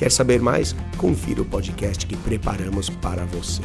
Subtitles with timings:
[0.00, 0.74] Quer saber mais?
[0.96, 3.60] Confira o podcast que preparamos para você.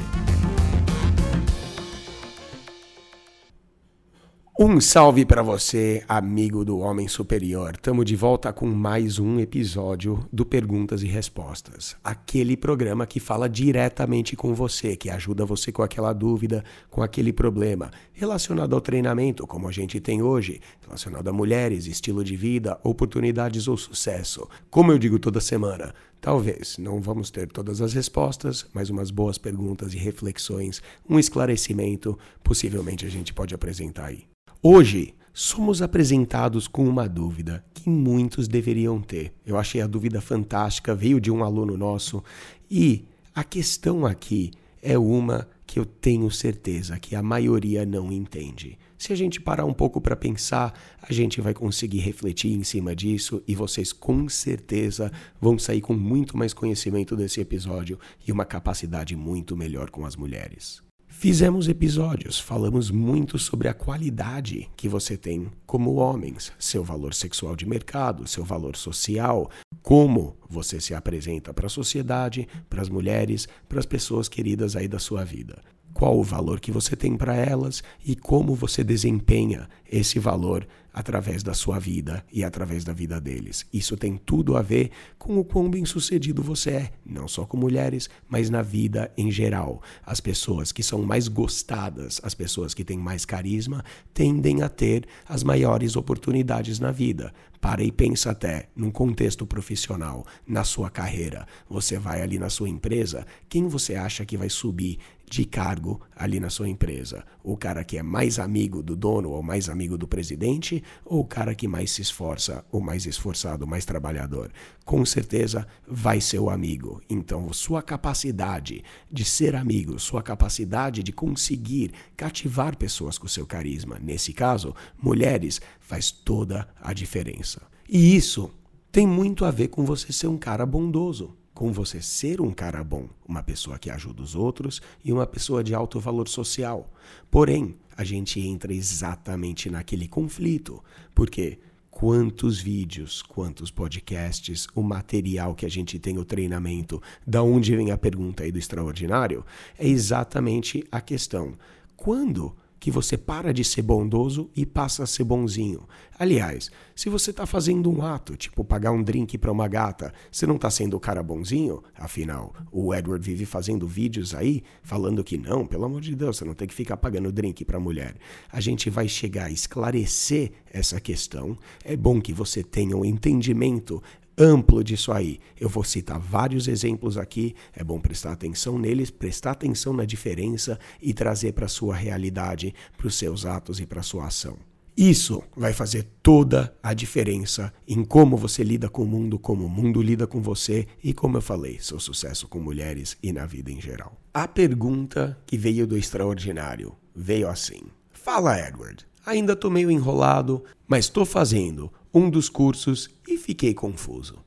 [4.60, 7.76] Um salve para você, amigo do Homem Superior.
[7.78, 11.96] Tamo de volta com mais um episódio do Perguntas e Respostas.
[12.04, 17.34] Aquele programa que fala diretamente com você, que ajuda você com aquela dúvida, com aquele
[17.34, 22.80] problema relacionado ao treinamento, como a gente tem hoje, relacionado a mulheres, estilo de vida,
[22.82, 24.48] oportunidades ou sucesso.
[24.70, 25.94] Como eu digo toda semana,
[26.26, 32.18] Talvez não vamos ter todas as respostas, mas umas boas perguntas e reflexões, um esclarecimento,
[32.44, 34.24] possivelmente a gente pode apresentar aí.
[34.60, 39.34] Hoje, somos apresentados com uma dúvida que muitos deveriam ter.
[39.46, 42.24] Eu achei a dúvida fantástica, veio de um aluno nosso
[42.72, 44.50] e a questão aqui
[44.82, 48.80] é uma que eu tenho certeza que a maioria não entende.
[48.98, 52.96] Se a gente parar um pouco para pensar, a gente vai conseguir refletir em cima
[52.96, 58.46] disso e vocês com certeza vão sair com muito mais conhecimento desse episódio e uma
[58.46, 60.86] capacidade muito melhor com as mulheres.
[61.08, 67.56] Fizemos episódios, falamos muito sobre a qualidade que você tem como homens, seu valor sexual
[67.56, 69.50] de mercado, seu valor social,
[69.82, 74.90] como você se apresenta para a sociedade, para as mulheres, para as pessoas queridas aí
[74.90, 75.62] da sua vida.
[75.96, 81.42] Qual o valor que você tem para elas e como você desempenha esse valor através
[81.44, 83.66] da sua vida e através da vida deles.
[83.72, 88.10] Isso tem tudo a ver com o quão bem-sucedido você é, não só com mulheres,
[88.30, 89.82] mas na vida em geral.
[90.06, 93.84] As pessoas que são mais gostadas, as pessoas que têm mais carisma,
[94.14, 97.34] tendem a ter as maiores oportunidades na vida.
[97.60, 101.48] Para e pensa até num contexto profissional, na sua carreira.
[101.70, 105.00] Você vai ali na sua empresa, quem você acha que vai subir
[105.30, 107.24] de cargo ali na sua empresa?
[107.44, 111.26] O cara que é mais amigo do dono ou mais amigo do presidente ou o
[111.26, 114.52] cara que mais se esforça, o mais esforçado, mais trabalhador?
[114.84, 117.02] Com certeza vai ser o amigo.
[117.10, 123.98] Então, sua capacidade de ser amigo, sua capacidade de conseguir cativar pessoas com seu carisma,
[124.00, 127.62] nesse caso, mulheres, faz toda a diferença.
[127.90, 128.52] E isso
[128.92, 132.84] tem muito a ver com você ser um cara bondoso com você ser um cara
[132.84, 136.92] bom, uma pessoa que ajuda os outros e uma pessoa de alto valor social.
[137.32, 140.84] Porém, a gente entra exatamente naquele conflito,
[141.16, 141.58] porque
[141.90, 147.90] quantos vídeos, quantos podcasts, o material que a gente tem, o treinamento, da onde vem
[147.90, 149.46] a pergunta aí do extraordinário,
[149.80, 151.54] é exatamente a questão.
[151.96, 155.88] Quando que você para de ser bondoso e passa a ser bonzinho.
[156.18, 160.46] Aliás, se você está fazendo um ato, tipo pagar um drink para uma gata, você
[160.46, 161.84] não está sendo o cara bonzinho?
[161.96, 166.46] Afinal, o Edward vive fazendo vídeos aí falando que não, pelo amor de Deus, você
[166.46, 168.16] não tem que ficar pagando drink para mulher.
[168.52, 171.58] A gente vai chegar a esclarecer essa questão.
[171.84, 174.02] É bom que você tenha um entendimento
[174.38, 175.40] amplo disso aí.
[175.60, 180.80] Eu vou citar vários exemplos aqui, é bom prestar atenção neles, prestar atenção na diferença
[181.02, 184.58] e trazer para a sua realidade, para os seus atos e para a sua ação.
[184.98, 189.70] Isso vai fazer toda a diferença em como você lida com o mundo, como o
[189.70, 193.70] mundo lida com você e, como eu falei, seu sucesso com mulheres e na vida
[193.70, 194.18] em geral.
[194.34, 197.82] A pergunta que veio do extraordinário veio assim:
[198.14, 199.06] Fala, Edward.
[199.26, 204.38] Ainda tô meio enrolado, mas estou fazendo um dos cursos e fiquei confuso.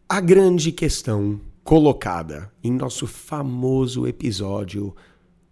[0.08, 4.96] A grande questão colocada em nosso famoso episódio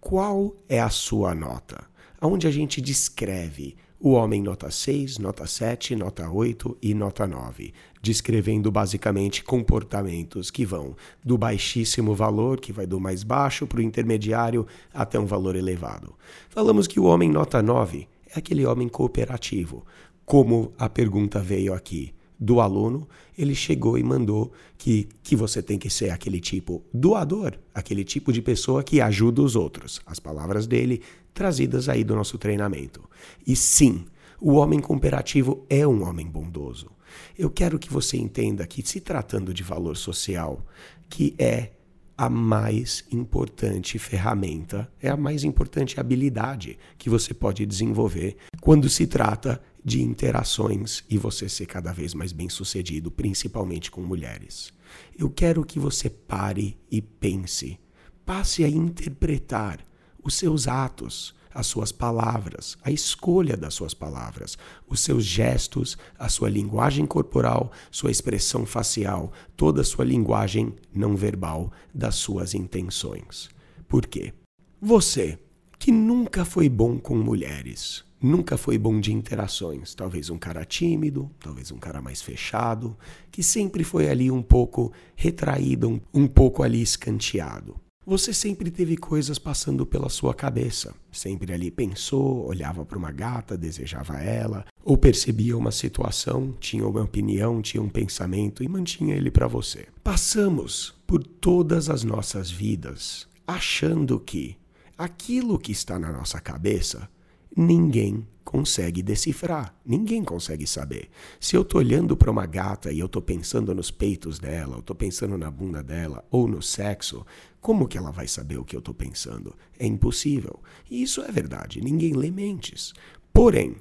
[0.00, 1.84] qual é a sua nota?
[2.22, 7.74] Onde a gente descreve O homem nota 6, nota 7, nota 8 e nota 9,
[8.00, 13.82] descrevendo basicamente comportamentos que vão do baixíssimo valor, que vai do mais baixo para o
[13.82, 16.14] intermediário, até um valor elevado.
[16.48, 19.84] Falamos que o homem nota 9 é aquele homem cooperativo,
[20.24, 23.06] como a pergunta veio aqui do aluno,
[23.36, 28.32] ele chegou e mandou que, que você tem que ser aquele tipo doador, aquele tipo
[28.32, 30.00] de pessoa que ajuda os outros.
[30.06, 31.02] As palavras dele
[31.34, 33.02] trazidas aí do nosso treinamento.
[33.46, 34.06] E sim,
[34.40, 36.90] o homem cooperativo é um homem bondoso.
[37.38, 40.64] Eu quero que você entenda que, se tratando de valor social,
[41.08, 41.72] que é
[42.16, 49.06] a mais importante ferramenta, é a mais importante habilidade que você pode desenvolver quando se
[49.06, 54.72] trata de interações e você ser cada vez mais bem-sucedido, principalmente com mulheres.
[55.18, 57.78] Eu quero que você pare e pense,
[58.24, 59.84] passe a interpretar
[60.22, 64.56] os seus atos, as suas palavras, a escolha das suas palavras,
[64.86, 71.16] os seus gestos, a sua linguagem corporal, sua expressão facial, toda a sua linguagem não
[71.16, 73.48] verbal das suas intenções.
[73.88, 74.32] Por quê?
[74.80, 75.38] Você,
[75.78, 81.30] que nunca foi bom com mulheres, nunca foi bom de interações, talvez um cara tímido,
[81.40, 82.96] talvez um cara mais fechado,
[83.30, 87.76] que sempre foi ali um pouco retraído, um, um pouco ali escanteado.
[88.06, 90.94] Você sempre teve coisas passando pela sua cabeça.
[91.12, 97.02] Sempre ali pensou, olhava para uma gata, desejava ela, ou percebia uma situação, tinha uma
[97.02, 99.86] opinião, tinha um pensamento e mantinha ele para você.
[100.02, 104.56] Passamos por todas as nossas vidas achando que
[104.96, 107.08] aquilo que está na nossa cabeça
[107.56, 111.08] ninguém consegue decifrar, ninguém consegue saber.
[111.38, 114.82] Se eu tô olhando para uma gata e eu tô pensando nos peitos dela, eu
[114.82, 117.24] tô pensando na bunda dela ou no sexo,
[117.60, 119.54] como que ela vai saber o que eu tô pensando?
[119.78, 120.60] É impossível.
[120.90, 122.92] E isso é verdade, ninguém lê mentes.
[123.32, 123.76] Porém,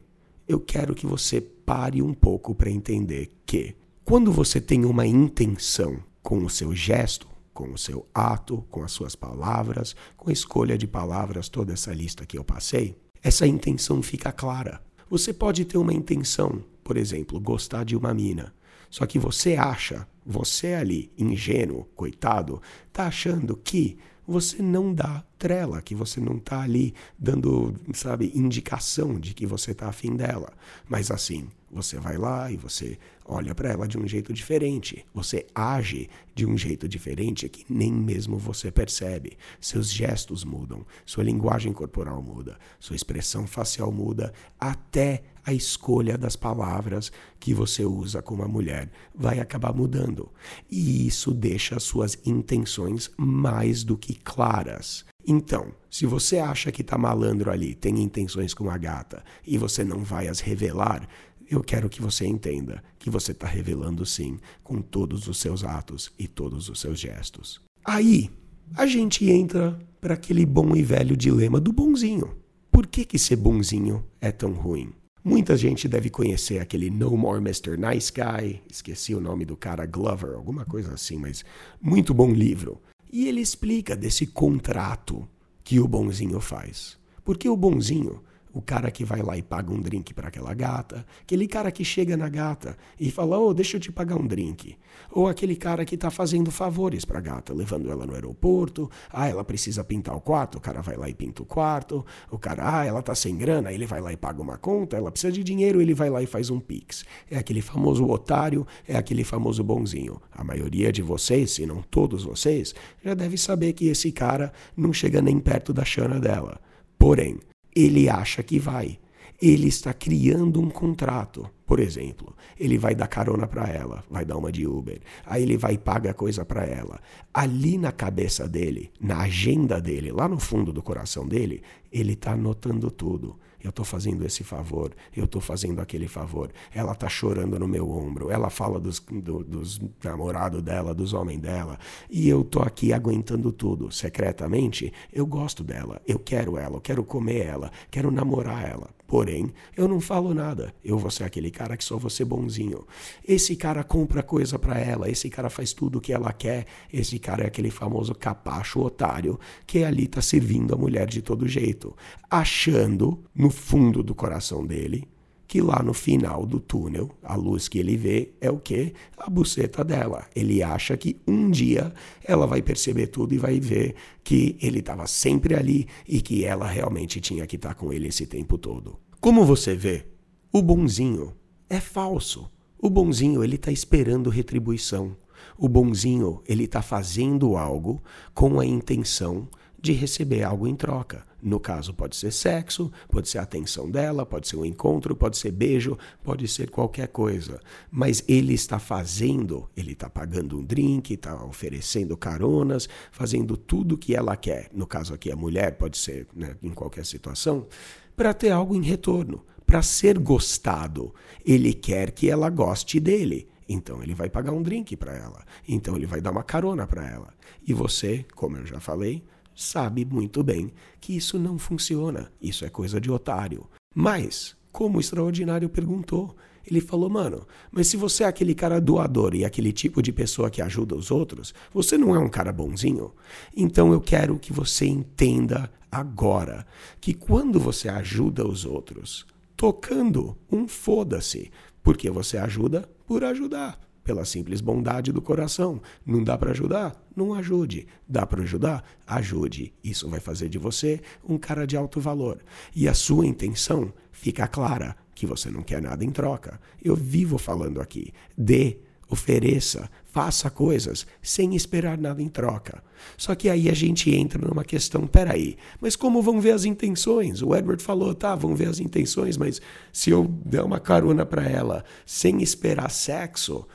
[0.48, 5.98] eu quero que você pare um pouco para entender que quando você tem uma intenção
[6.22, 10.78] com o seu gesto, com o seu ato, com as suas palavras, com a escolha
[10.78, 14.82] de palavras, toda essa lista que eu passei, essa intenção fica clara.
[15.10, 18.54] Você pode ter uma intenção, por exemplo, gostar de uma mina.
[18.90, 22.62] Só que você acha, você ali, ingênuo, coitado,
[22.92, 29.20] tá achando que você não dá trela, que você não tá ali dando, sabe, indicação
[29.20, 30.54] de que você tá afim dela.
[30.88, 35.06] Mas assim, você vai lá e você olha para ela de um jeito diferente.
[35.14, 39.38] Você age de um jeito diferente que nem mesmo você percebe.
[39.62, 46.36] Seus gestos mudam, sua linguagem corporal muda, sua expressão facial muda, até a escolha das
[46.36, 50.32] palavras que você usa com uma mulher vai acabar mudando.
[50.70, 55.06] E isso deixa as suas intenções mais do que claras.
[55.28, 59.84] Então, se você acha que tá malandro ali, tem intenções com a gata e você
[59.84, 61.08] não vai as revelar,
[61.50, 66.12] eu quero que você entenda que você está revelando sim com todos os seus atos
[66.18, 67.60] e todos os seus gestos.
[67.84, 68.30] Aí,
[68.76, 72.36] a gente entra para aquele bom e velho dilema do bonzinho.
[72.72, 74.92] Por que, que ser bonzinho é tão ruim?
[75.24, 77.78] Muita gente deve conhecer aquele No More Mr.
[77.78, 81.44] Nice Guy, esqueci o nome do cara, Glover, alguma coisa assim, mas
[81.82, 82.80] muito bom livro.
[83.12, 85.28] E ele explica desse contrato
[85.64, 86.98] que o bonzinho faz.
[87.24, 88.22] Porque o bonzinho
[88.54, 91.84] o cara que vai lá e paga um drink para aquela gata, aquele cara que
[91.86, 94.76] chega na gata e fala: "Oh, deixa eu te pagar um drink".
[95.12, 99.28] Ou aquele cara que está fazendo favores para a gata, levando ela no aeroporto, ah,
[99.28, 102.06] ela precisa pintar o quarto, o cara vai lá e pinta o quarto.
[102.30, 105.12] O cara, ah, ela tá sem grana, ele vai lá e paga uma conta, ela
[105.12, 107.04] precisa de dinheiro, ele vai lá e faz um pix.
[107.30, 110.22] É aquele famoso otário, é aquele famoso bonzinho.
[110.32, 114.94] A maioria de vocês, se não todos vocês, já deve saber que esse cara não
[114.94, 116.60] chega nem perto da chana dela.
[116.98, 117.40] Porém,
[117.76, 119.00] ele acha que vai.
[119.42, 121.50] Ele está criando um contrato.
[121.66, 125.00] Por exemplo, ele vai dar carona para ela, vai dar uma de Uber.
[125.26, 127.00] Aí ele vai pagar coisa para ela.
[127.34, 131.62] Ali na cabeça dele, na agenda dele, lá no fundo do coração dele,
[131.92, 136.52] ele está anotando tudo eu estou fazendo esse favor, eu estou fazendo aquele favor.
[136.74, 141.40] Ela está chorando no meu ombro, ela fala dos, do, dos namorados dela, dos homens
[141.40, 141.78] dela,
[142.10, 143.92] e eu estou aqui aguentando tudo.
[143.92, 148.99] Secretamente, eu gosto dela, eu quero ela, eu quero comer ela, quero namorar ela.
[149.10, 150.72] Porém, eu não falo nada.
[150.86, 152.86] Eu vou ser aquele cara que só vou ser bonzinho.
[153.28, 156.68] Esse cara compra coisa para ela, esse cara faz tudo o que ela quer.
[156.94, 161.48] Esse cara é aquele famoso capacho otário que ali tá servindo a mulher de todo
[161.48, 161.96] jeito,
[162.30, 165.08] achando no fundo do coração dele
[165.50, 168.94] que lá no final do túnel, a luz que ele vê é o que?
[169.18, 170.28] A buceta dela.
[170.36, 171.92] Ele acha que um dia
[172.24, 176.68] ela vai perceber tudo e vai ver que ele estava sempre ali e que ela
[176.68, 179.00] realmente tinha que estar tá com ele esse tempo todo.
[179.20, 180.06] Como você vê,
[180.52, 181.34] O bonzinho
[181.68, 182.48] é falso.
[182.78, 185.18] O bonzinho ele está esperando retribuição.
[185.58, 188.04] O bonzinho ele está fazendo algo
[188.36, 189.48] com a intenção
[189.82, 191.26] de receber algo em troca.
[191.42, 195.38] No caso, pode ser sexo, pode ser a atenção dela, pode ser um encontro, pode
[195.38, 197.60] ser beijo, pode ser qualquer coisa.
[197.90, 203.98] Mas ele está fazendo, ele está pagando um drink, está oferecendo caronas, fazendo tudo o
[203.98, 204.70] que ela quer.
[204.74, 207.68] No caso aqui, a mulher, pode ser né, em qualquer situação,
[208.16, 211.14] para ter algo em retorno, para ser gostado.
[211.46, 213.48] Ele quer que ela goste dele.
[213.70, 215.46] Então ele vai pagar um drink para ela.
[215.68, 217.34] Então ele vai dar uma carona para ela.
[217.66, 219.24] E você, como eu já falei,
[219.62, 223.68] sabe muito bem que isso não funciona, isso é coisa de otário.
[223.94, 226.36] Mas, como o extraordinário perguntou,
[226.66, 230.50] ele falou: Mano, mas se você é aquele cara doador e aquele tipo de pessoa
[230.50, 233.12] que ajuda os outros, você não é um cara bonzinho?
[233.56, 236.66] Então eu quero que você entenda agora
[237.02, 239.26] que quando você ajuda os outros,
[239.58, 241.52] tocando um foda-se,
[241.84, 245.80] porque você ajuda por ajudar pela simples bondade do coração.
[246.04, 247.00] Não dá para ajudar?
[247.16, 247.86] Não ajude.
[248.08, 248.84] Dá para ajudar?
[249.06, 249.72] Ajude.
[249.84, 252.40] Isso vai fazer de você um cara de alto valor.
[252.76, 256.60] E a sua intenção fica clara que você não quer nada em troca.
[256.84, 258.12] Eu vivo falando aqui.
[258.36, 262.84] Dê ofereça, faça coisas sem esperar nada em troca.
[263.18, 267.42] Só que aí a gente entra numa questão, peraí, mas como vão ver as intenções?
[267.42, 269.62] O Edward falou, tá, vão ver as intenções, mas
[269.92, 273.68] se eu der uma carona para ela sem esperar sexo,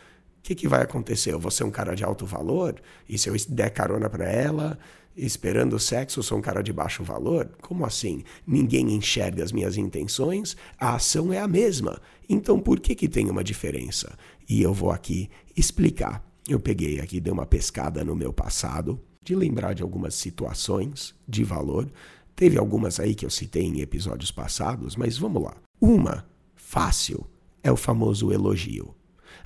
[0.45, 1.33] que, que vai acontecer?
[1.33, 2.77] Eu vou ser um cara de alto valor?
[3.09, 4.79] E se eu der carona para ela,
[5.17, 7.49] esperando o sexo, sou um cara de baixo valor?
[7.63, 8.23] Como assim?
[8.47, 10.55] Ninguém enxerga as minhas intenções?
[10.79, 11.99] A ação é a mesma.
[12.29, 14.19] Então por que, que tem uma diferença?
[14.47, 16.23] E eu vou aqui explicar.
[16.47, 21.43] Eu peguei aqui, dei uma pescada no meu passado, de lembrar de algumas situações de
[21.43, 21.91] valor.
[22.37, 25.57] Teve algumas aí que eu citei em episódios passados, mas vamos lá.
[25.81, 27.27] Uma, fácil,
[27.63, 28.95] é o famoso elogio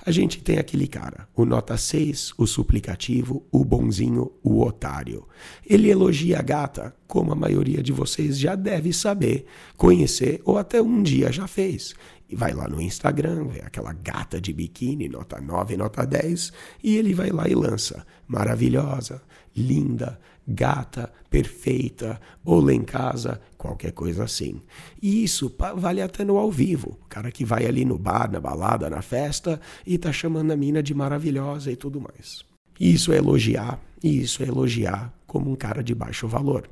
[0.05, 5.27] a gente tem aquele cara, o nota 6, o suplicativo, o bonzinho, o otário.
[5.65, 10.81] Ele elogia a gata, como a maioria de vocês já deve saber, conhecer ou até
[10.81, 11.93] um dia já fez.
[12.29, 16.53] E vai lá no Instagram, vê aquela gata de biquíni, nota 9, nota 10,
[16.83, 18.05] e ele vai lá e lança.
[18.27, 19.21] Maravilhosa,
[19.55, 24.61] linda, gata, perfeita, ou lá em casa, qualquer coisa assim.
[25.01, 26.97] E isso vale até no ao vivo.
[27.01, 30.57] O cara que vai ali no bar, na balada, na festa e tá chamando a
[30.57, 32.43] mina de maravilhosa e tudo mais.
[32.79, 36.69] Isso é elogiar, e isso é elogiar como um cara de baixo valor.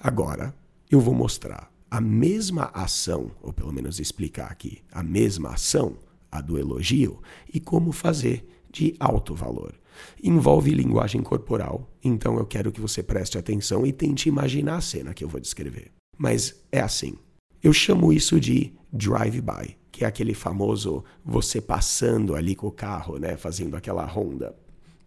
[0.00, 0.54] Agora,
[0.90, 5.96] eu vou mostrar a mesma ação, ou pelo menos explicar aqui, a mesma ação,
[6.30, 7.20] a do elogio,
[7.52, 9.74] e como fazer de alto valor
[10.22, 15.14] envolve linguagem corporal, então eu quero que você preste atenção e tente imaginar a cena
[15.14, 15.90] que eu vou descrever.
[16.18, 17.14] Mas é assim.
[17.62, 23.18] Eu chamo isso de drive-by, que é aquele famoso você passando ali com o carro,
[23.18, 24.56] né, fazendo aquela ronda.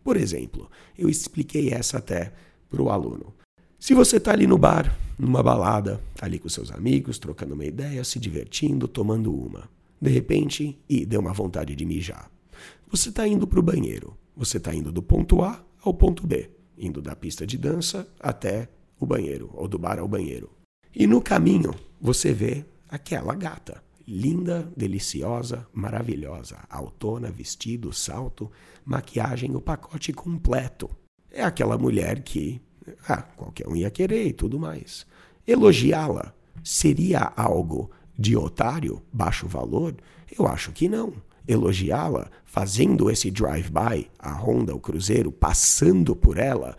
[0.03, 2.31] Por exemplo, eu expliquei essa até
[2.69, 3.33] para o aluno.
[3.79, 8.03] Se você está ali no bar, numa balada, ali com seus amigos, trocando uma ideia,
[8.03, 9.69] se divertindo, tomando uma.
[10.01, 12.29] De repente, e deu uma vontade de mijar.
[12.89, 14.15] Você está indo para o banheiro.
[14.35, 18.67] Você está indo do ponto A ao ponto B, indo da pista de dança até
[18.99, 20.49] o banheiro, ou do bar ao banheiro.
[20.93, 28.51] E no caminho, você vê aquela gata, linda, deliciosa, maravilhosa, autona, vestido, salto,
[28.83, 30.89] maquiagem, o pacote completo.
[31.31, 32.61] É aquela mulher que
[33.07, 35.05] ah, qualquer um ia querer e tudo mais.
[35.47, 39.95] Elogiá-la seria algo de otário, baixo valor?
[40.37, 41.13] Eu acho que não
[41.47, 46.75] elogiá-la, fazendo esse drive-by, a Honda, o Cruzeiro, passando por ela,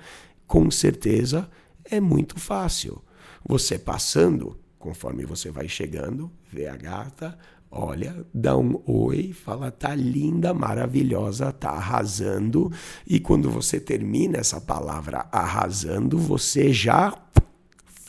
[0.46, 1.48] com certeza
[1.84, 3.02] é muito fácil.
[3.44, 7.38] Você passando, conforme você vai chegando, vê a gata,
[7.70, 12.72] olha, dá um oi, fala tá linda, maravilhosa, tá arrasando,
[13.06, 17.16] e quando você termina essa palavra arrasando, você já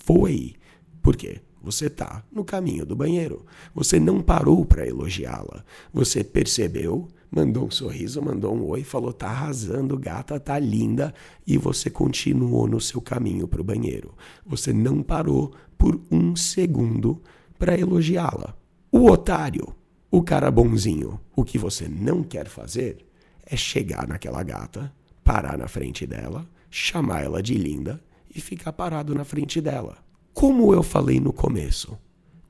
[0.05, 0.55] foi.
[1.01, 1.41] Por quê?
[1.61, 3.45] Você está no caminho do banheiro.
[3.73, 5.63] Você não parou para elogiá-la.
[5.93, 11.13] Você percebeu, mandou um sorriso, mandou um oi, falou: tá arrasando, gata, tá linda,
[11.45, 14.13] e você continuou no seu caminho para o banheiro.
[14.45, 17.21] Você não parou por um segundo
[17.57, 18.55] para elogiá-la.
[18.91, 19.75] O otário,
[20.09, 23.05] o cara bonzinho, o que você não quer fazer
[23.45, 28.01] é chegar naquela gata, parar na frente dela, chamar ela de linda
[28.33, 30.06] e ficar parado na frente dela.
[30.37, 31.97] Como eu falei no começo,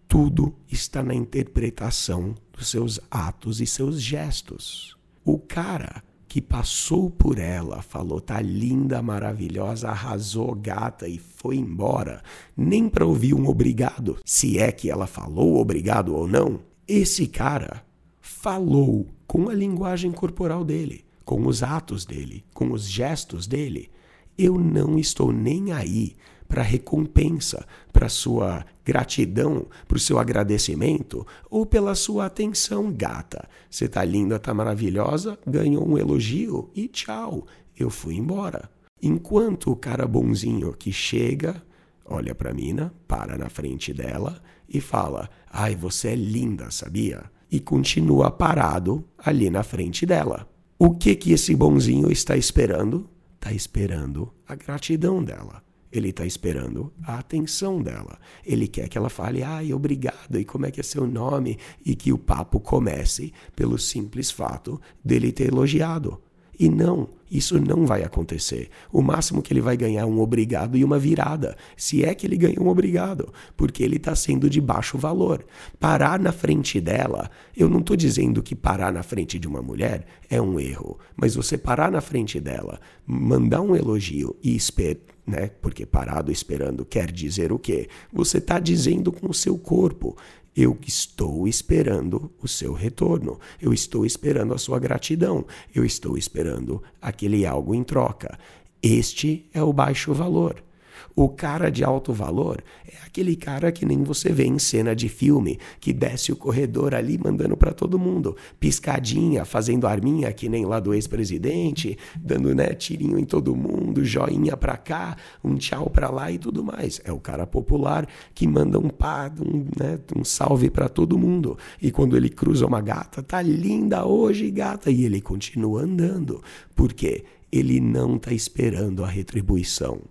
[0.10, 4.98] tudo está na interpretação dos seus atos e seus gestos.
[5.24, 12.22] O cara que passou por ela, falou tá linda, maravilhosa, arrasou, gata e foi embora,
[12.58, 17.86] nem para ouvir um obrigado, se é que ela falou obrigado ou não, Esse cara
[18.20, 23.90] falou com a linguagem corporal dele, com os atos dele, com os gestos dele.
[24.38, 26.18] Eu não estou nem aí
[26.48, 33.48] para recompensa, para sua gratidão, para o seu agradecimento ou pela sua atenção, gata.
[33.70, 37.46] Você tá linda, tá maravilhosa, ganhou um elogio e tchau,
[37.78, 38.70] eu fui embora.
[39.02, 41.62] Enquanto o cara bonzinho que chega,
[42.06, 47.60] olha para mina, para na frente dela e fala: "Ai, você é linda, sabia?" E
[47.60, 50.48] continua parado ali na frente dela.
[50.80, 53.10] O que que esse bonzinho está esperando?
[53.36, 55.67] Está esperando a gratidão dela.
[55.98, 58.20] Ele está esperando a atenção dela.
[58.46, 61.58] Ele quer que ela fale, ai, obrigado, e como é que é seu nome?
[61.86, 66.22] E que o papo comece pelo simples fato dele ter elogiado.
[66.60, 68.70] E não, isso não vai acontecer.
[68.92, 72.26] O máximo que ele vai ganhar é um obrigado e uma virada, se é que
[72.26, 75.46] ele ganha um obrigado, porque ele está sendo de baixo valor.
[75.80, 80.06] Parar na frente dela, eu não estou dizendo que parar na frente de uma mulher
[80.30, 85.52] é um erro, mas você parar na frente dela, mandar um elogio e esperar né?
[85.62, 87.90] Porque parado esperando quer dizer o quê?
[88.14, 90.16] Você está dizendo com o seu corpo:
[90.56, 96.82] eu estou esperando o seu retorno, eu estou esperando a sua gratidão, eu estou esperando
[97.02, 98.40] aquele algo em troca.
[98.82, 100.67] Este é o baixo valor.
[101.16, 105.10] O cara de alto valor é aquele cara que nem você vê em cena de
[105.10, 110.66] filme, que desce o corredor ali mandando para todo mundo, piscadinha, fazendo arminha que nem
[110.66, 116.10] lá do ex-presidente, dando né, tirinho em todo mundo, joinha para cá, um tchau para
[116.10, 117.02] lá e tudo mais.
[117.04, 121.58] É o cara popular que manda um pá, um, né, um salve para todo mundo.
[121.82, 126.42] E quando ele cruza uma gata, tá linda hoje, gata, e ele continua andando.
[126.76, 127.24] Por quê?
[127.52, 130.02] Ele não está esperando a retribuição.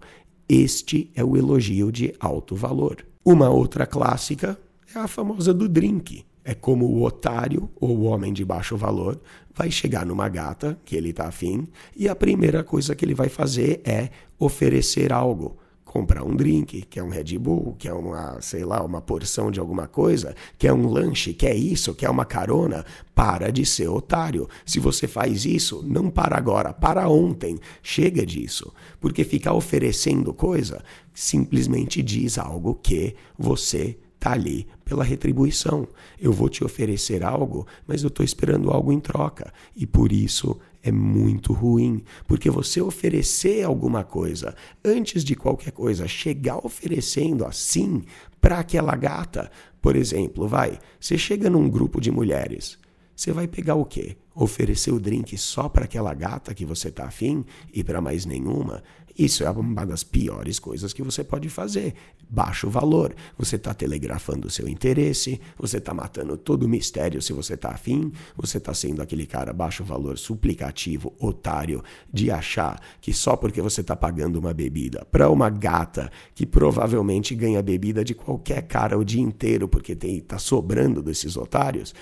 [0.48, 3.04] Este é o elogio de alto valor.
[3.24, 4.56] Uma outra clássica
[4.94, 6.24] é a famosa do drink.
[6.44, 9.20] É como o otário ou o homem de baixo valor
[9.52, 13.28] vai chegar numa gata que ele está afim e a primeira coisa que ele vai
[13.28, 15.56] fazer é oferecer algo
[15.96, 19.88] comprar um drink, quer um Red Bull, quer uma, sei lá, uma porção de alguma
[19.88, 24.46] coisa, quer um lanche, quer isso, quer uma carona, para de ser otário.
[24.66, 27.58] Se você faz isso, não para agora, para ontem.
[27.82, 28.74] Chega disso.
[29.00, 35.88] Porque ficar oferecendo coisa simplesmente diz algo que você está ali pela retribuição.
[36.20, 39.50] Eu vou te oferecer algo, mas eu estou esperando algo em troca.
[39.74, 46.06] E por isso é muito ruim, porque você oferecer alguma coisa antes de qualquer coisa,
[46.06, 48.04] chegar oferecendo assim
[48.40, 49.50] para aquela gata,
[49.82, 52.78] por exemplo, vai, você chega num grupo de mulheres,
[53.16, 54.16] você vai pegar o quê?
[54.34, 58.82] Oferecer o drink só para aquela gata que você tá afim e para mais nenhuma?
[59.18, 61.94] Isso é uma das piores coisas que você pode fazer.
[62.28, 63.14] Baixo valor.
[63.38, 67.70] Você está telegrafando o seu interesse, você está matando todo o mistério se você está
[67.70, 73.62] afim, você está sendo aquele cara baixo valor suplicativo, otário, de achar que só porque
[73.62, 78.98] você está pagando uma bebida para uma gata que provavelmente ganha bebida de qualquer cara
[78.98, 81.94] o dia inteiro porque está sobrando desses otários,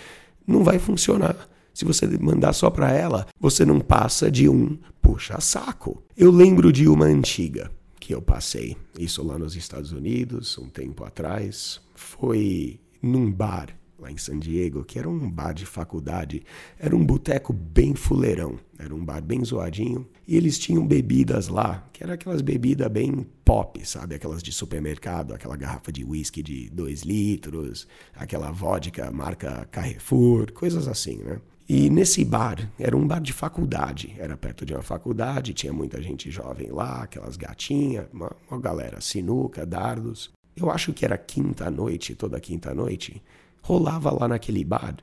[0.47, 1.54] não vai funcionar.
[1.75, 6.01] Se você mandar só para ela, você não passa de um puxa-saco.
[6.17, 11.05] Eu lembro de uma antiga que eu passei, isso lá nos Estados Unidos, um tempo
[11.05, 11.81] atrás.
[11.97, 16.45] Foi num bar lá em San Diego, que era um bar de faculdade.
[16.79, 18.57] Era um boteco bem fuleirão.
[18.79, 20.07] Era um bar bem zoadinho.
[20.29, 24.15] E eles tinham bebidas lá, que eram aquelas bebidas bem pop, sabe?
[24.15, 30.87] Aquelas de supermercado, aquela garrafa de whisky de 2 litros, aquela vodka marca Carrefour, coisas
[30.87, 31.41] assim, né?
[31.69, 36.03] E nesse bar, era um bar de faculdade, era perto de uma faculdade, tinha muita
[36.03, 40.31] gente jovem lá, aquelas gatinhas, uma, uma galera, sinuca, dardos.
[40.55, 43.23] Eu acho que era quinta noite, toda quinta noite,
[43.63, 44.97] rolava lá naquele bar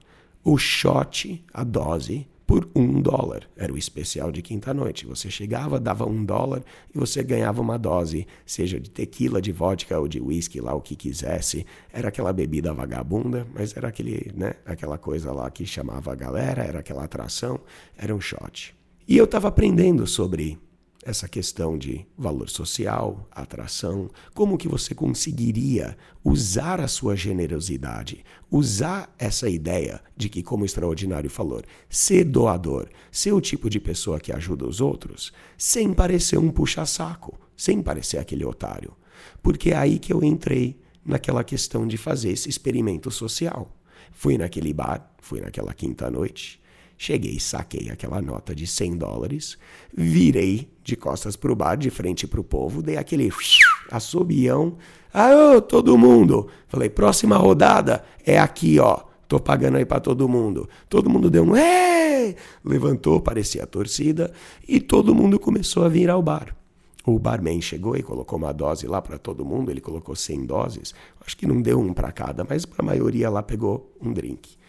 [0.44, 3.48] o shot, a dose por um dólar.
[3.56, 5.06] Era o especial de quinta-noite.
[5.06, 6.62] Você chegava, dava um dólar
[6.94, 10.82] e você ganhava uma dose, seja de tequila, de vodka ou de whisky, lá o
[10.82, 11.66] que quisesse.
[11.94, 16.62] Era aquela bebida vagabunda, mas era aquele, né, aquela coisa lá que chamava a galera,
[16.62, 17.58] era aquela atração,
[17.98, 18.76] era um shot.
[19.08, 20.60] E eu estava aprendendo sobre
[21.04, 29.14] essa questão de valor social, atração, como que você conseguiria usar a sua generosidade, usar
[29.18, 34.20] essa ideia de que, como o extraordinário falou, ser doador, ser o tipo de pessoa
[34.20, 38.94] que ajuda os outros, sem parecer um puxa-saco, sem parecer aquele otário.
[39.42, 43.76] Porque é aí que eu entrei naquela questão de fazer esse experimento social.
[44.12, 46.62] Fui naquele bar, fui naquela quinta noite,
[47.04, 49.58] Cheguei, saquei aquela nota de 100 dólares,
[49.92, 53.32] virei de costas pro bar, de frente pro povo, dei aquele
[53.90, 54.78] assobião.
[55.12, 56.48] Aô, todo mundo!
[56.68, 59.00] Falei, próxima rodada é aqui, ó.
[59.28, 60.70] tô pagando aí para todo mundo.
[60.88, 62.36] Todo mundo deu um Ei!
[62.64, 64.32] levantou, parecia a torcida,
[64.68, 66.56] e todo mundo começou a vir ao bar.
[67.04, 70.94] O barman chegou e colocou uma dose lá para todo mundo, ele colocou 100 doses.
[71.26, 74.61] Acho que não deu um para cada, mas para a maioria lá pegou um drink.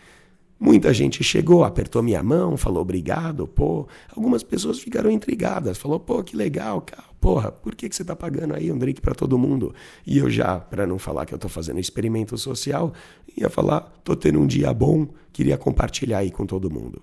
[0.64, 3.88] Muita gente chegou, apertou minha mão, falou obrigado, pô.
[4.14, 7.02] Algumas pessoas ficaram intrigadas, falou, pô, que legal, cara.
[7.20, 9.74] Porra, por que, que você tá pagando aí um drink para todo mundo?
[10.06, 12.92] E eu já, para não falar que eu tô fazendo experimento social,
[13.36, 17.02] ia falar, tô tendo um dia bom, queria compartilhar aí com todo mundo.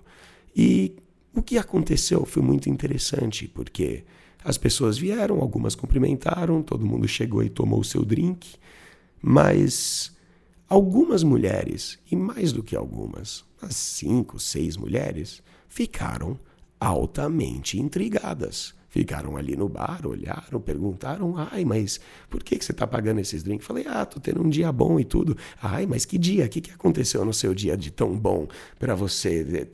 [0.56, 0.96] E
[1.36, 4.04] o que aconteceu foi muito interessante, porque
[4.42, 8.54] as pessoas vieram, algumas cumprimentaram, todo mundo chegou e tomou o seu drink,
[9.20, 10.18] mas
[10.70, 16.38] algumas mulheres, e mais do que algumas, as cinco, seis mulheres ficaram
[16.78, 22.86] altamente intrigadas ficaram ali no bar, olharam, perguntaram: ai, mas por que, que você está
[22.86, 23.66] pagando esses drinks?
[23.66, 25.36] Falei: ah, tô tendo um dia bom e tudo.
[25.62, 26.44] Ai, mas que dia?
[26.44, 28.46] O que, que aconteceu no seu dia de tão bom
[28.78, 29.66] para você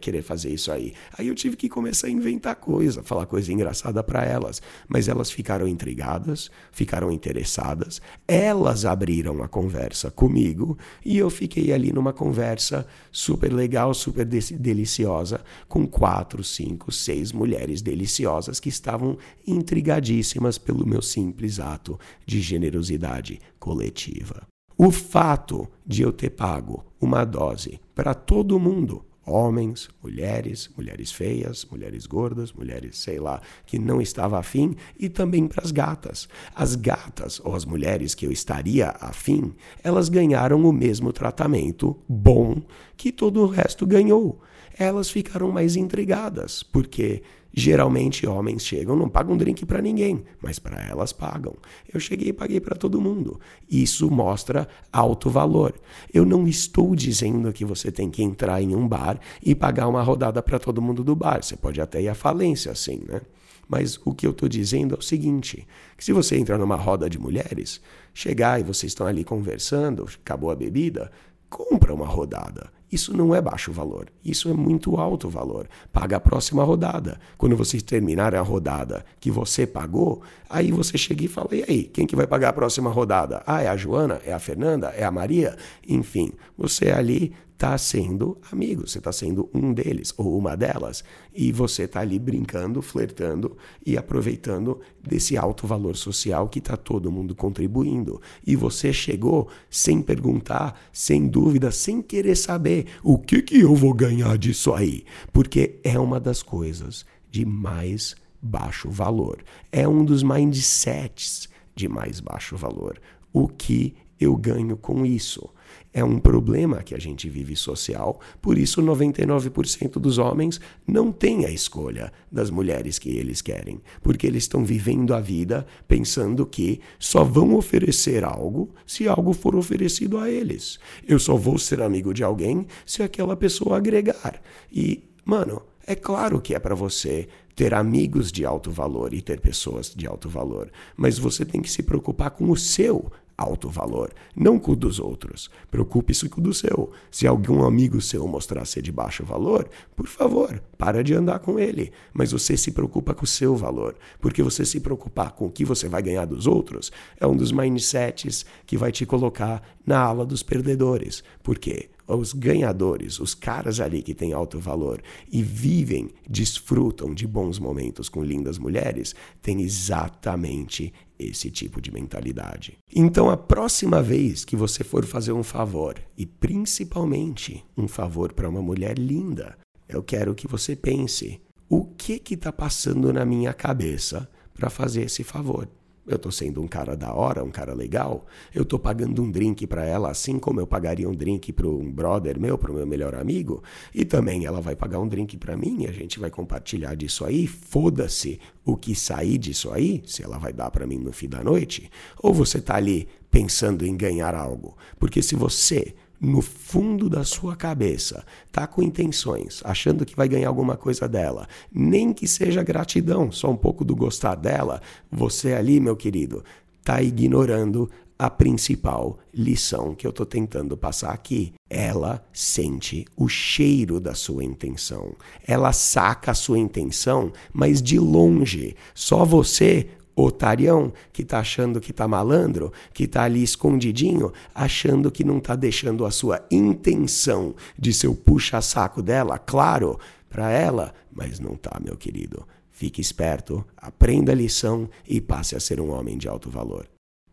[0.00, 0.94] querer fazer isso aí?
[1.18, 4.62] Aí eu tive que começar a inventar coisa, falar coisa engraçada para elas.
[4.88, 11.92] Mas elas ficaram intrigadas, ficaram interessadas, elas abriram a conversa comigo e eu fiquei ali
[11.92, 20.58] numa conversa super legal, super deliciosa, com quatro, cinco, seis mulheres deliciosas que estavam intrigadíssimas
[20.58, 24.46] pelo meu simples ato de generosidade coletiva.
[24.78, 31.66] O fato de eu ter pago uma dose para todo mundo, homens, mulheres, mulheres feias,
[31.70, 36.28] mulheres gordas, mulheres, sei lá, que não estava afim, e também para as gatas.
[36.54, 42.62] As gatas, ou as mulheres que eu estaria afim, elas ganharam o mesmo tratamento bom
[42.96, 44.40] que todo o resto ganhou.
[44.80, 50.80] Elas ficaram mais intrigadas, porque Geralmente homens chegam, não pagam drink para ninguém, mas para
[50.86, 51.56] elas pagam.
[51.92, 53.40] Eu cheguei e paguei para todo mundo.
[53.68, 55.74] Isso mostra alto valor.
[56.14, 60.00] Eu não estou dizendo que você tem que entrar em um bar e pagar uma
[60.00, 61.42] rodada para todo mundo do bar.
[61.42, 63.20] Você pode até ir à falência assim, né?
[63.68, 65.66] Mas o que eu estou dizendo é o seguinte:
[65.96, 67.80] que se você entrar numa roda de mulheres,
[68.14, 71.10] chegar e vocês estão ali conversando, acabou a bebida,
[71.48, 75.68] compra uma rodada isso não é baixo valor, isso é muito alto valor.
[75.92, 77.20] Paga a próxima rodada.
[77.38, 81.84] Quando vocês terminarem a rodada que você pagou, aí você chega e fala: e aí,
[81.84, 83.42] quem que vai pagar a próxima rodada?
[83.46, 84.20] Ah, é a Joana?
[84.24, 84.88] É a Fernanda?
[84.88, 85.56] É a Maria?
[85.86, 91.52] Enfim, você ali está sendo amigo, você está sendo um deles ou uma delas, e
[91.52, 97.34] você está ali brincando, flertando e aproveitando desse alto valor social que está todo mundo
[97.34, 98.18] contribuindo.
[98.46, 103.92] E você chegou sem perguntar, sem dúvida, sem querer saber o que, que eu vou
[103.94, 109.42] ganhar disso aí, porque é uma das coisas de mais baixo valor.
[109.70, 113.00] É um dos mindsets de mais baixo valor.
[113.32, 115.48] O que eu ganho com isso?
[115.92, 121.44] É um problema que a gente vive social, por isso 99% dos homens não têm
[121.44, 126.80] a escolha das mulheres que eles querem, porque eles estão vivendo a vida pensando que
[126.96, 130.78] só vão oferecer algo se algo for oferecido a eles.
[131.06, 134.40] Eu só vou ser amigo de alguém se aquela pessoa agregar.
[134.72, 137.26] E, mano, é claro que é para você
[137.56, 141.70] ter amigos de alto valor e ter pessoas de alto valor, mas você tem que
[141.70, 145.50] se preocupar com o seu alto valor, não com o dos outros.
[145.70, 146.92] Preocupe-se com o do seu.
[147.10, 151.58] Se algum amigo seu mostrar ser de baixo valor, por favor, para de andar com
[151.58, 151.92] ele.
[152.12, 155.64] Mas você se preocupa com o seu valor, porque você se preocupar com o que
[155.64, 160.26] você vai ganhar dos outros é um dos mindsets que vai te colocar na ala
[160.26, 161.24] dos perdedores.
[161.42, 161.90] Por quê?
[162.14, 168.08] Os ganhadores, os caras ali que têm alto valor e vivem, desfrutam de bons momentos
[168.08, 172.78] com lindas mulheres, têm exatamente esse tipo de mentalidade.
[172.94, 178.48] Então, a próxima vez que você for fazer um favor, e principalmente um favor para
[178.48, 179.56] uma mulher linda,
[179.88, 185.22] eu quero que você pense: o que está passando na minha cabeça para fazer esse
[185.22, 185.68] favor?
[186.10, 188.26] Eu tô sendo um cara da hora, um cara legal.
[188.52, 191.88] Eu tô pagando um drink para ela, assim como eu pagaria um drink para um
[191.88, 193.62] brother meu, para o meu melhor amigo.
[193.94, 197.24] E também ela vai pagar um drink para mim e a gente vai compartilhar disso
[197.24, 197.46] aí.
[197.46, 201.44] Foda-se o que sair disso aí, se ela vai dar para mim no fim da
[201.44, 201.88] noite.
[202.20, 204.76] Ou você tá ali pensando em ganhar algo.
[204.98, 210.48] Porque se você no fundo da sua cabeça, tá com intenções, achando que vai ganhar
[210.48, 215.80] alguma coisa dela, nem que seja gratidão, só um pouco do gostar dela, você ali,
[215.80, 216.44] meu querido,
[216.84, 221.54] tá ignorando a principal lição que eu estou tentando passar aqui.
[221.70, 225.14] Ela sente o cheiro da sua intenção.
[225.46, 228.76] Ela saca a sua intenção, mas de longe.
[228.94, 229.88] Só você
[230.22, 235.56] otarião que tá achando que tá malandro, que tá ali escondidinho, achando que não tá
[235.56, 241.78] deixando a sua intenção de ser o puxa-saco dela, claro, para ela, mas não tá,
[241.82, 242.46] meu querido.
[242.70, 246.88] Fique esperto, aprenda a lição e passe a ser um homem de alto valor.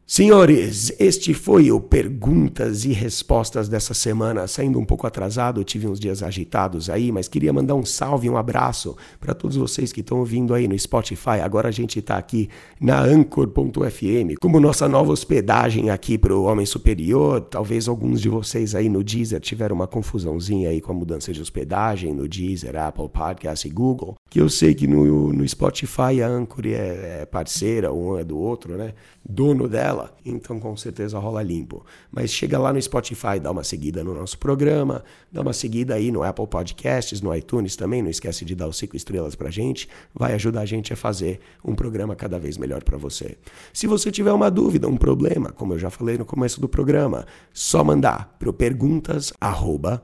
[0.10, 4.48] Senhores, este foi o Perguntas e Respostas dessa semana.
[4.48, 8.38] Saindo um pouco atrasado, tive uns dias agitados aí, mas queria mandar um salve, um
[8.38, 11.42] abraço para todos vocês que estão ouvindo aí no Spotify.
[11.44, 12.48] Agora a gente está aqui
[12.80, 17.42] na Anchor.fm, como nossa nova hospedagem aqui para o Homem Superior.
[17.42, 21.42] Talvez alguns de vocês aí no Deezer tiveram uma confusãozinha aí com a mudança de
[21.42, 24.16] hospedagem no Deezer, Apple Podcast e Google.
[24.30, 28.38] Que eu sei que no, no Spotify a Anchor é, é parceira, um é do
[28.38, 28.94] outro, né?
[29.30, 31.84] Dono dela dela, então com certeza rola limpo.
[32.12, 36.12] Mas chega lá no Spotify, dá uma seguida no nosso programa, dá uma seguida aí
[36.12, 39.90] no Apple Podcasts, no iTunes também, não esquece de dar os cinco estrelas pra gente,
[40.14, 43.38] vai ajudar a gente a fazer um programa cada vez melhor para você.
[43.74, 47.26] Se você tiver uma dúvida, um problema, como eu já falei no começo do programa,
[47.54, 50.04] só mandar pro perguntas arroba